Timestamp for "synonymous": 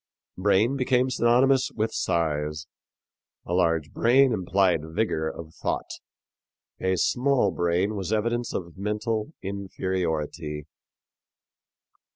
1.11-1.69